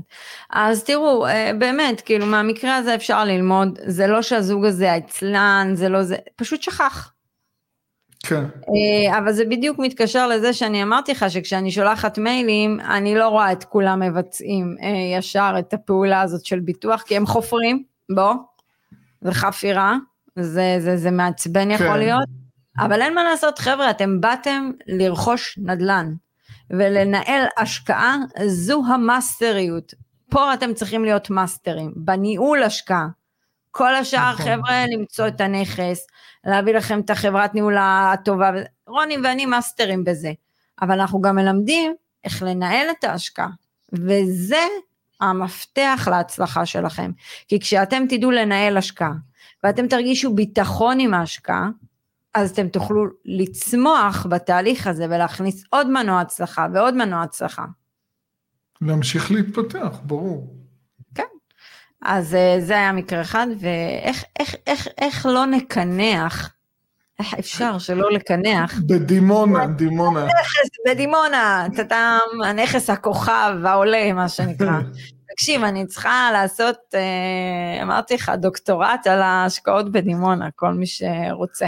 [0.50, 5.90] אז תראו, אה, באמת, כאילו מהמקרה הזה אפשר ללמוד, זה לא שהזוג הזה עצלן, זה
[5.90, 7.14] לא זה, פשוט שכח.
[8.24, 8.44] כן.
[8.44, 13.52] אה, אבל זה בדיוק מתקשר לזה שאני אמרתי לך שכשאני שולחת מיילים, אני לא רואה
[13.52, 17.84] את כולם מבצעים אה, ישר את הפעולה הזאת של ביטוח, כי הם חופרים,
[18.16, 18.34] בוא,
[19.22, 19.98] זה חפירה,
[20.36, 22.00] זה, זה, זה מעצבן יכול כן.
[22.00, 22.28] להיות,
[22.80, 26.14] אבל אין מה לעשות, חבר'ה, אתם באתם לרכוש נדל"ן.
[26.70, 29.94] ולנהל השקעה זו המאסטריות.
[30.30, 33.08] פה אתם צריכים להיות מאסטרים, בניהול השקעה.
[33.72, 34.46] כל השאר נכון.
[34.46, 36.08] חבר'ה למצוא את הנכס,
[36.46, 38.52] להביא לכם את החברת ניהול הטובה,
[38.88, 40.32] רוני ואני מאסטרים בזה,
[40.82, 43.50] אבל אנחנו גם מלמדים איך לנהל את ההשקעה,
[43.94, 44.62] וזה
[45.22, 47.12] המפתח להצלחה שלכם,
[47.48, 49.14] כי כשאתם תדעו לנהל השקעה,
[49.64, 51.70] ואתם תרגישו ביטחון עם ההשקעה,
[52.34, 57.66] אז אתם תוכלו לצמוח בתהליך הזה ולהכניס עוד מנוע הצלחה ועוד מנוע הצלחה.
[58.82, 60.56] להמשיך להתפתח, ברור.
[61.16, 61.24] כן.
[62.02, 66.54] אז אה, זה היה מקרה אחד, ואיך איך, איך, איך לא נקנח,
[67.20, 68.80] איך אפשר שלא לקנח?
[68.88, 70.26] בדימונה, דימונה.
[70.26, 74.72] נכס בדימונה, טאטאם, הנכס הכוכב העולה, מה שנקרא.
[75.32, 81.68] תקשיב, אני צריכה לעשות, אה, אמרתי לך, דוקטורט על ההשקעות בדימונה, כל מי שרוצה.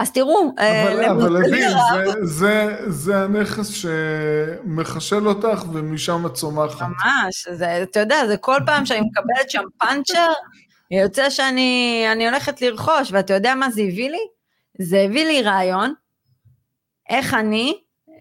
[0.00, 6.82] אז תראו, אה, אבל, אבל עדי, זה, זה, זה הנכס שמחשל אותך ומשם את צומחת.
[6.82, 10.32] ממש, זה, אתה יודע, זה כל פעם שאני מקבלת שם פאנצ'ר,
[10.90, 14.26] יוצא שאני הולכת לרכוש, ואתה יודע מה זה הביא לי?
[14.78, 15.94] זה הביא לי רעיון,
[17.08, 17.80] איך אני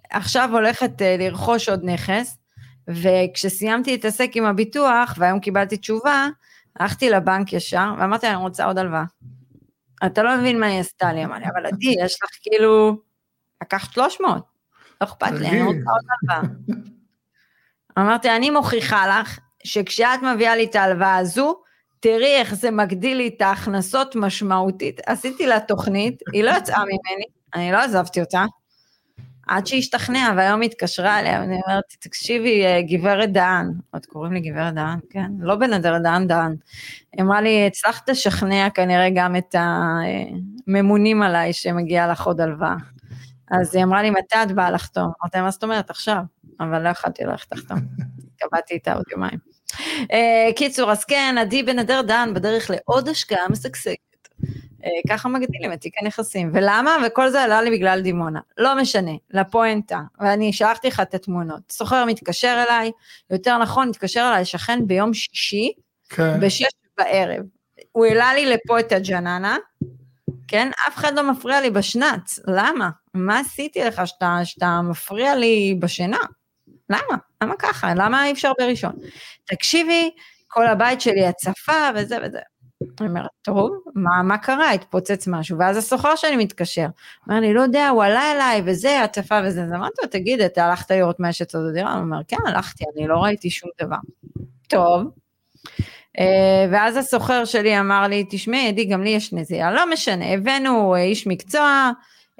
[0.10, 2.38] עכשיו הולכת אה, לרכוש עוד נכס,
[2.88, 6.28] וכשסיימתי להתעסק עם הביטוח, והיום קיבלתי תשובה,
[6.80, 9.04] הלכתי לבנק ישר, ואמרתי, אני רוצה עוד הלוואה.
[10.06, 13.02] אתה לא מבין מה היא עשתה לי, אמר לי, אבל עדי, יש לך כאילו,
[13.62, 14.38] לקחת 300,
[15.02, 16.54] לא אכפת לי, אני רוצה עוד הלוואה.
[18.00, 21.62] אמרתי, אני מוכיחה לך שכשאת מביאה לי את ההלוואה הזו,
[22.00, 25.02] תראי איך זה מגדיל לי את ההכנסות משמעותית.
[25.06, 28.46] עשיתי לה תוכנית, היא לא יצאה ממני, אני לא עזבתי אותה,
[29.48, 34.74] עד שהשתכנעה, והיום התקשרה אליה, ואני אומרת, תקשיבי, אה, גברת דהן, עוד קוראים לי גברת
[34.74, 35.32] דהן, כן?
[35.40, 36.56] לא בן אדר, דהן דהן.
[37.14, 39.56] היא אמרה לי, הצלחת לשכנע כנראה גם את
[40.68, 42.76] הממונים עליי שמגיע לך עוד הלוואה.
[43.52, 45.12] אז היא אמרה לי, מתי את באה לחתום?
[45.22, 45.90] אמרתי, מה זאת אומרת?
[45.90, 46.22] עכשיו.
[46.60, 47.80] אבל לא יכולתי ללכת לחתום.
[48.40, 49.49] קבעתי איתה עוד יומיים.
[49.88, 54.10] Uh, קיצור, אז כן, עדי בן אדר דן בדרך לעוד השקעה משגשגת.
[54.86, 56.52] אה, ככה מגדילים את תיק הנכסים.
[56.54, 56.98] ולמה?
[57.08, 58.39] וכל זה עלה לי בגלל דימונה.
[58.58, 61.62] לא משנה, לפואנטה, ואני שלחתי לך את התמונות.
[61.72, 62.92] סוחר מתקשר אליי,
[63.30, 65.72] יותר נכון, התקשר אליי שכן ביום שישי,
[66.10, 66.39] כן.
[66.39, 67.44] בשש בערב.
[67.92, 69.58] הוא העלה לי לפה את הג'ננה,
[70.48, 70.72] כן?
[70.88, 72.39] אף אחד לא מפריע לי בשנץ.
[72.48, 72.89] למה?
[73.13, 76.18] מה עשיתי לך שאתה, שאתה מפריע לי בשינה?
[76.89, 77.17] למה?
[77.43, 77.93] למה ככה?
[77.95, 78.93] למה אי אפשר בראשון?
[79.45, 80.10] תקשיבי,
[80.47, 82.39] כל הבית שלי הצפה וזה וזה.
[83.02, 84.71] אני אומרת, טוב, מה, מה קרה?
[84.71, 85.58] התפוצץ משהו.
[85.58, 86.88] ואז הסוחר שלי מתקשר.
[87.28, 89.63] אומר לי, לא יודע, הוא עלה אליי, וזה, הצפה וזה.
[89.63, 91.93] אז אמרתי לו, תגיד, אתה הלכת לראות מה יש אצלו בדירה?
[91.93, 93.97] הוא אומר, כן, הלכתי, אני לא ראיתי שום דבר.
[94.67, 95.12] טוב.
[96.19, 99.71] אה, ואז הסוחר שלי אמר לי, תשמעי, עדי, גם לי יש נזיעה.
[99.71, 101.91] לא משנה, הבאנו אה, איש מקצוע,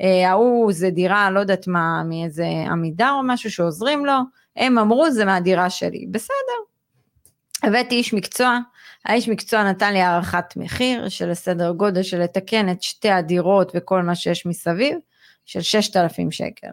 [0.02, 4.39] אה, ההוא זה דירה, לא יודעת מה, מאיזה עמידר או משהו שעוזרים לו.
[4.56, 6.06] הם אמרו, זה מהדירה שלי.
[6.12, 6.60] בסדר.
[7.64, 8.60] הבאתי איש מקצוע,
[9.06, 14.02] האיש מקצוע נתן לי הערכת מחיר של סדר גודל של לתקן את שתי הדירות וכל
[14.02, 14.98] מה שיש מסביב,
[15.46, 16.68] של 6,000 שקל.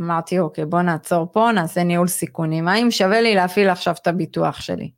[0.00, 4.60] אמרתי, אוקיי, בוא נעצור פה, נעשה ניהול סיכונים, האם שווה לי להפעיל עכשיו את הביטוח
[4.60, 4.90] שלי?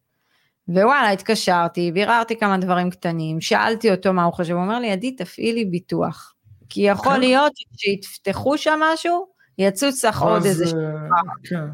[0.69, 5.13] ווואלה, התקשרתי, ביררתי כמה דברים קטנים, שאלתי אותו מה הוא חושב, הוא אומר לי, עדי,
[5.17, 6.35] תפעילי ביטוח.
[6.69, 7.21] כי יכול כן.
[7.21, 9.27] להיות שיפתחו שם משהו,
[9.61, 11.65] יצוץ לך עוד איזה אה, כן.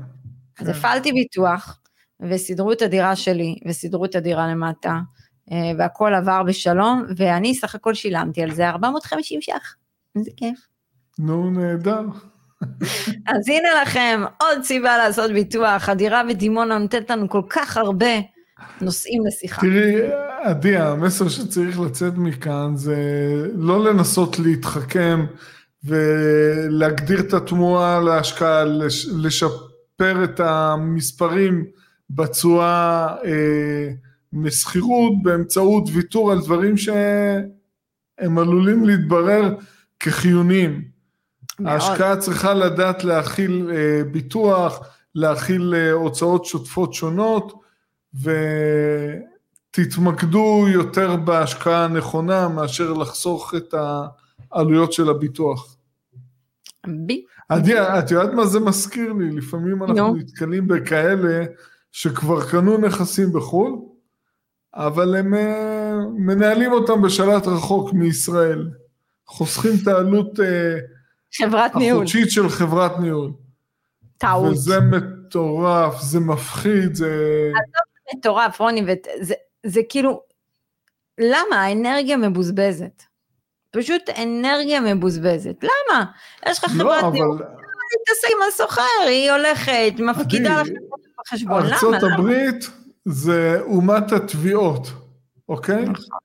[0.59, 1.79] אז הפעלתי ביטוח,
[2.21, 5.01] וסידרו את הדירה שלי, וסידרו את הדירה למטה,
[5.53, 9.75] אה, והכל עבר בשלום, ואני סך הכל שילמתי על זה 450 ש"ח.
[10.17, 10.59] איזה כיף.
[11.19, 12.01] נו, נהדר.
[13.27, 18.15] אז הנה לכם עוד סיבה לעשות ביטוח, הדירה בדימונה נותנת לנו כל כך הרבה
[18.81, 19.61] נושאים לשיחה.
[19.61, 19.95] תראי,
[20.43, 22.97] עדי, המסר שצריך לצאת מכאן זה
[23.55, 25.27] לא לנסות להתחכם
[25.87, 28.65] ולהגדיר את התמורה להשקעה,
[29.13, 31.65] לשפר את המספרים
[32.11, 33.89] בצורה אה,
[34.33, 39.55] משכירות באמצעות ויתור על דברים שהם עלולים להתברר
[40.01, 40.97] כחיוניים.
[41.65, 47.53] ההשקעה צריכה לדעת להכיל אה, ביטוח, להכיל אה, הוצאות שוטפות שונות,
[49.75, 53.75] ותתמקדו יותר בהשקעה הנכונה מאשר לחסוך את
[54.53, 55.76] העלויות של הביטוח.
[56.89, 57.25] בי.
[57.49, 59.31] עדי, את יודעת מה זה מזכיר לי?
[59.31, 60.19] לפעמים אנחנו no.
[60.19, 61.45] נתקלים בכאלה
[61.93, 63.79] שכבר קנו נכסים בחו"ל,
[64.75, 68.71] אבל הם אה, מנהלים אותם בשלט רחוק מישראל.
[69.27, 70.39] חוסכים את העלות
[71.75, 71.97] ניהול.
[71.97, 73.33] החודשית של חברת ניהול.
[74.19, 74.53] טעות.
[74.53, 77.07] וזה מטורף, זה מפחיד, זה...
[77.55, 79.35] עזוב, מטורף, רוני, וזה,
[79.67, 80.23] זה כאילו,
[81.19, 81.57] למה?
[81.57, 83.03] האנרגיה מבוזבזת.
[83.77, 85.63] פשוט אנרגיה מבוזבזת.
[85.63, 86.05] למה?
[86.49, 87.45] יש לך לא, חברת אבל...
[88.05, 90.69] תתעסק עם הסוחר, היא הולכת, מפקידה לך
[91.21, 91.75] בחשבון, למה?
[91.75, 92.71] ארצות הברית
[93.05, 94.89] זה אומת התביעות,
[95.49, 95.85] אוקיי?
[95.85, 96.19] נכון.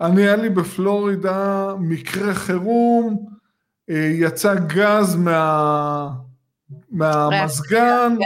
[0.00, 3.26] אני, היה לי בפלורידה מקרה חירום,
[3.90, 6.08] אה, יצא גז מה,
[6.90, 8.16] מהמזגן,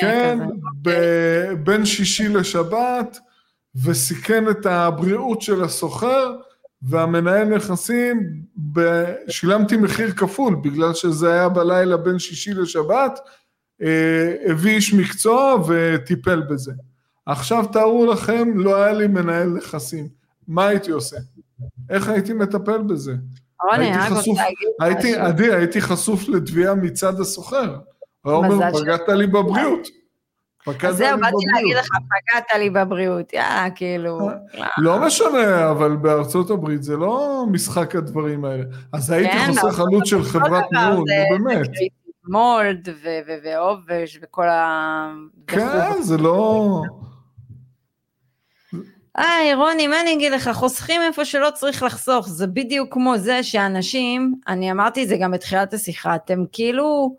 [0.00, 0.38] כן,
[1.62, 3.18] בין שישי לשבת,
[3.84, 6.36] וסיכן את הבריאות של הסוחר,
[6.82, 8.42] והמנהל נכסים,
[9.28, 13.20] שילמתי מחיר כפול, בגלל שזה היה בלילה בין שישי לשבת,
[13.82, 16.72] אה, הביא איש מקצוע וטיפל בזה.
[17.26, 20.08] עכשיו תארו לכם, לא היה לי מנהל נכסים,
[20.48, 21.16] מה הייתי עושה?
[21.90, 23.14] איך הייתי מטפל בזה?
[23.72, 24.38] הייתי חשוף,
[24.80, 27.76] הייתי, עדי, הייתי חשוף לתביעה מצד הסוחר.
[28.22, 29.88] הוא אומר, פגעת לי בבריאות.
[30.88, 34.30] אז זהו, באתי להגיד לך, פגעת לי בבריאות, יאללה, כאילו.
[34.78, 38.64] לא משנה, אבל בארצות הברית זה לא משחק הדברים האלה.
[38.92, 41.70] אז הייתי כן, חוסך עלות של חברת ניהול, נו באמת.
[42.28, 42.88] מולד
[43.44, 45.12] ועובש וכל ה...
[45.46, 46.82] כן, זה לא...
[49.14, 53.42] היי, רוני, מה אני אגיד לך, חוסכים איפה שלא צריך לחסוך, זה בדיוק כמו זה
[53.42, 57.16] שאנשים, אני אמרתי את זה גם בתחילת השיחה, אתם כאילו...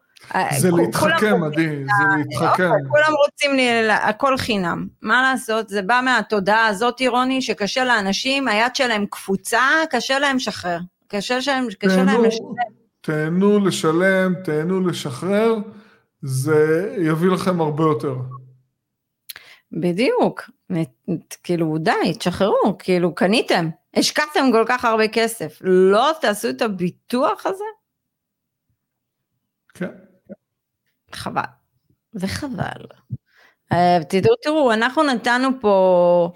[0.60, 2.70] זה להתחכם, עדי, זה להתחכם.
[2.90, 4.88] כולם רוצים לי, הכל חינם.
[5.02, 10.80] מה לעשות, זה בא מהתודעה הזאת, רוני, שקשה לאנשים, היד שלהם קפוצה, קשה להם לשחרר.
[11.08, 12.46] קשה להם, קשה להם לשלם.
[13.02, 15.56] תהנו לשלם, תהנו לשחרר,
[16.22, 18.16] זה יביא לכם הרבה יותר.
[19.72, 20.50] בדיוק,
[21.44, 27.64] כאילו די, תשחררו, כאילו קניתם, השקעתם כל כך הרבה כסף, לא תעשו את הביטוח הזה?
[29.74, 29.92] כן.
[31.16, 31.42] חבל,
[32.14, 32.86] וחבל.
[33.72, 36.32] אה, תראו, תראו, אנחנו נתנו פה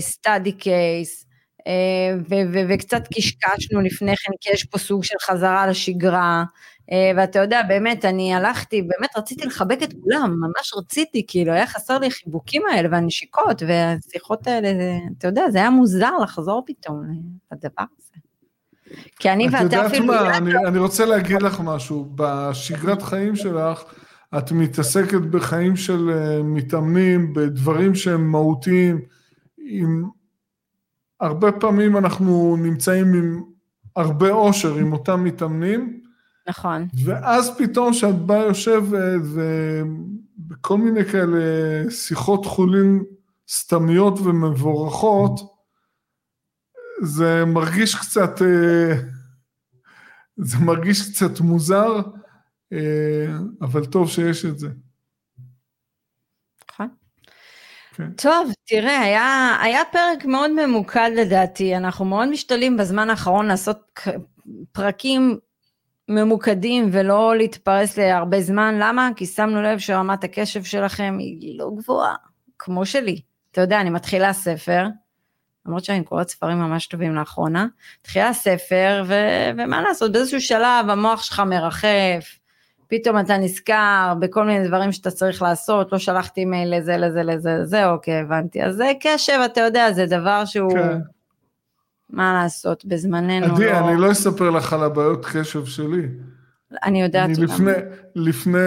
[0.00, 1.26] סטאדי uh, קייס,
[1.60, 2.34] uh,
[2.68, 6.44] וקצת קשקשנו לפני כן, כי יש פה סוג של חזרה לשגרה,
[6.92, 11.66] אה, ואתה יודע, באמת, אני הלכתי, באמת רציתי לחבק את כולם, ממש רציתי, כאילו, היה
[11.66, 14.68] חסר לי החיבוקים האלה והנשיקות, והשיחות האלה,
[15.18, 17.02] אתה יודע, זה היה מוזר לחזור פתאום
[17.52, 18.31] לדבר הזה.
[19.18, 20.14] כי אני ואתה אפילו...
[20.14, 23.82] את יודעת מה, אני, אני רוצה להגיד לך משהו, בשגרת חיים שלך,
[24.38, 29.00] את מתעסקת בחיים של אה, מתאמנים, בדברים שהם מהותיים,
[29.58, 30.04] עם...
[31.20, 33.42] הרבה פעמים אנחנו נמצאים עם
[33.96, 36.02] הרבה אושר עם אותם מתאמנים,
[36.48, 36.86] נכון.
[37.04, 41.40] ואז פתאום כשאת באה יושבת ובכל מיני כאלה
[41.90, 43.02] שיחות חולין
[43.48, 45.51] סתמיות ומבורכות,
[47.02, 48.94] זה מרגיש קצת, אה,
[50.36, 52.00] זה מרגיש קצת מוזר,
[52.72, 53.26] אה,
[53.62, 54.68] אבל טוב שיש את זה.
[56.70, 56.88] נכון.
[57.94, 58.12] כן.
[58.12, 64.00] טוב, תראה, היה, היה פרק מאוד ממוקד לדעתי, אנחנו מאוד משתדלים בזמן האחרון לעשות
[64.72, 65.38] פרקים
[66.08, 69.10] ממוקדים ולא להתפרס להרבה זמן, למה?
[69.16, 72.14] כי שמנו לב שרמת הקשב שלכם היא לא גבוהה,
[72.58, 73.20] כמו שלי.
[73.50, 74.86] אתה יודע, אני מתחילה ספר,
[75.66, 77.66] למרות שאני קוראת ספרים ממש טובים לאחרונה,
[78.00, 82.38] מתחילה ספר, ו- ומה לעשות, באיזשהו שלב המוח שלך מרחף,
[82.88, 87.56] פתאום אתה נזכר בכל מיני דברים שאתה צריך לעשות, לא שלחתי מייל לזה, לזה, לזה,
[87.62, 88.62] לזה, אוקיי, הבנתי.
[88.62, 90.72] אז זה קשב, אתה יודע, זה דבר שהוא...
[90.72, 90.98] כן.
[92.10, 93.78] מה לעשות, בזמננו עדי, לא...
[93.78, 96.08] אני לא אספר לך על הבעיות קשב שלי.
[96.84, 97.72] אני יודעת אני לפני,
[98.14, 98.58] לפני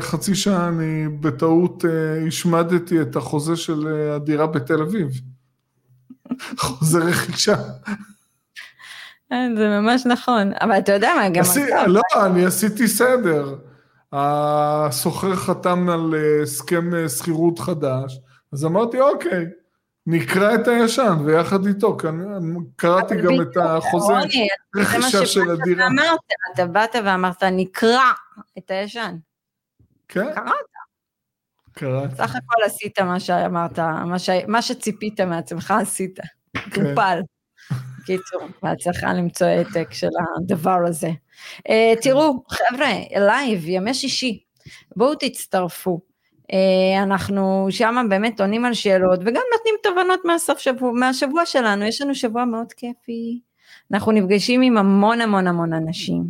[0.00, 5.08] חצי שעה אני בטעות uh, השמדתי את החוזה של uh, הדירה בתל אביב.
[6.58, 7.56] חוזה רכישה.
[9.30, 11.44] זה ממש נכון, אבל אתה יודע מה, גם...
[11.86, 13.54] לא, אני עשיתי סדר.
[14.12, 18.18] הסוחר חתם על אה, הסכם אה, שכירות חדש,
[18.52, 19.46] אז אמרתי, אוקיי,
[20.06, 21.96] נקרא את הישן, ויחד איתו,
[22.76, 24.12] קראתי גם את החוזה
[24.76, 25.86] רכישה של הדירה.
[26.54, 28.12] אתה באת ואמרת, נקרא
[28.58, 29.16] את הישן.
[30.08, 30.34] כן.
[30.34, 30.73] קראת.
[31.74, 32.16] קראתי.
[32.16, 34.30] סך הכל עשית מה שאמרת, מה, ש...
[34.48, 36.18] מה שציפית מעצמך עשית.
[36.54, 36.94] כן.
[36.94, 37.20] טופל.
[38.06, 41.10] קיצור, בהצלחה למצוא העתק של הדבר הזה.
[41.58, 44.42] Uh, תראו, חבר'ה, live, ימי שישי,
[44.96, 46.00] בואו תצטרפו.
[46.42, 52.02] Uh, אנחנו שם באמת עונים על שאלות וגם נותנים תובנות מהסוף שבוע, מהשבוע שלנו, יש
[52.02, 53.40] לנו שבוע מאוד כיפי.
[53.92, 56.24] אנחנו נפגשים עם המון המון המון אנשים,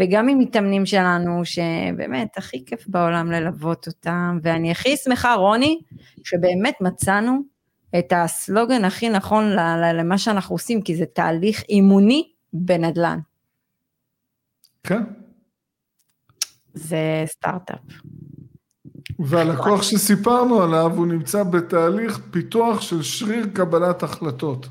[0.00, 5.80] וגם עם מתאמנים שלנו, שבאמת הכי כיף בעולם ללוות אותם, ואני הכי שמחה, רוני,
[6.24, 7.42] שבאמת מצאנו
[7.98, 9.44] את הסלוגן הכי נכון
[9.94, 13.18] למה שאנחנו עושים, כי זה תהליך אימוני בנדל"ן.
[14.82, 15.02] כן.
[16.74, 17.78] זה סטארט-אפ.
[19.18, 24.68] והלקוח שסיפרנו עליו, הוא נמצא בתהליך פיתוח של שריר קבלת החלטות.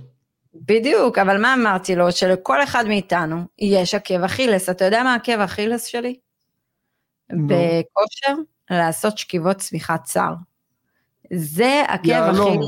[0.54, 2.12] בדיוק, אבל מה אמרתי לו?
[2.12, 4.70] שלכל אחד מאיתנו יש עקב אכילס.
[4.70, 6.16] אתה יודע מה עקב אכילס שלי?
[7.30, 8.36] בכושר,
[8.70, 10.34] לעשות שכיבות צמיחת צר.
[11.34, 12.66] זה עקב אכילס.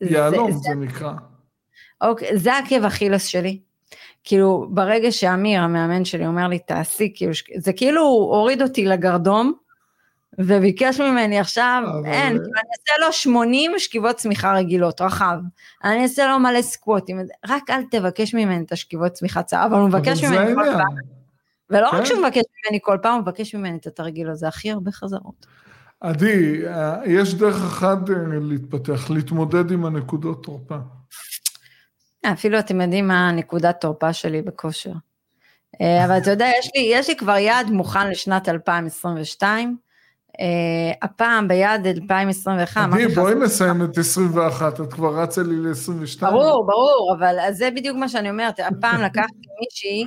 [0.00, 1.12] יהלום זה, זה נקרא.
[2.00, 3.60] אוקיי, זה עקב אכילס שלי.
[4.24, 9.52] כאילו, ברגע שאמיר, המאמן שלי, אומר לי, תעשי, כאילו, זה כאילו הוריד אותי לגרדום,
[10.38, 12.06] וביקש ממני עכשיו, אבל...
[12.06, 15.38] אין, כאילו, אני אעשה לו 80 שכיבות צמיחה רגילות, רחב.
[15.84, 19.88] אני אעשה לו מלא סקווטים, רק אל תבקש ממני את השכיבות צמיחה צהר, אבל הוא
[19.88, 20.94] מבקש ממני כל פעם.
[21.70, 21.96] ולא כן?
[21.96, 25.46] רק שהוא מבקש ממני כל פעם, הוא מבקש ממני את התרגיל הזה, הכי הרבה חזרות.
[26.00, 26.62] עדי,
[27.06, 30.76] יש דרך אחת אה, להתפתח, להתמודד עם הנקודות תורפה.
[32.32, 34.92] אפילו אתם יודעים מה הנקודת תורפה שלי בכושר.
[35.80, 39.87] אה, אבל אתה יודע, יש לי, יש לי כבר יעד מוכן לשנת 2022.
[40.28, 40.40] Uh,
[41.02, 42.88] הפעם ביעד 2021.
[42.92, 46.20] עדי, בואי נסיים את 21, את כבר רצה לי ל-22.
[46.20, 48.60] ברור, ברור, אבל זה בדיוק מה שאני אומרת.
[48.60, 50.06] הפעם לקחתי מישהי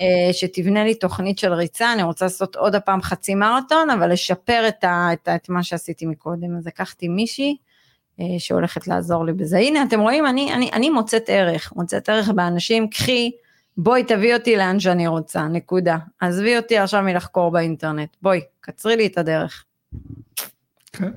[0.00, 4.64] אה, שתבנה לי תוכנית של ריצה, אני רוצה לעשות עוד הפעם חצי מרתון, אבל לשפר
[4.68, 6.56] את, ה, את, את מה שעשיתי מקודם.
[6.56, 7.56] אז לקחתי מישהי
[8.20, 9.58] אה, שהולכת לעזור לי בזה.
[9.58, 13.30] הנה, אתם רואים, אני, אני, אני מוצאת ערך, מוצאת ערך באנשים, קחי,
[13.76, 15.96] בואי תביא אותי לאן שאני רוצה, נקודה.
[16.20, 19.64] עזבי אותי עכשיו מלחקור באינטרנט, בואי, קצרי לי את הדרך.
[20.92, 21.10] כן.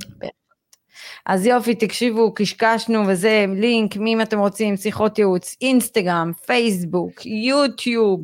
[1.25, 8.21] אז יופי, תקשיבו, קשקשנו וזה, לינק, מי אם אתם רוצים, שיחות ייעוץ, אינסטגרם, פייסבוק, יוטיוב,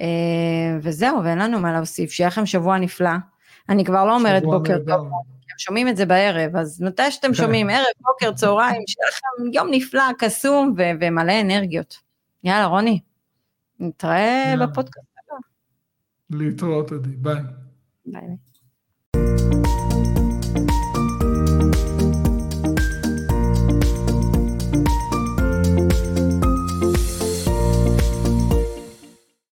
[0.00, 0.06] אה,
[0.82, 3.10] וזהו, ואין לנו מה להוסיף, שיהיה לכם שבוע נפלא.
[3.68, 5.06] אני כבר לא אומרת בוקר טוב,
[5.52, 7.34] הם שומעים את זה בערב, אז מתי שאתם כן.
[7.34, 11.96] שומעים, ערב, בוקר, צהריים, שיהיה לכם יום נפלא, קסום ומלא אנרגיות.
[12.44, 13.00] יאללה, רוני,
[13.82, 15.36] נתראה בפודקאסט הבא.
[16.38, 17.42] להתראות, עדי, ביי.
[18.06, 18.36] ביי.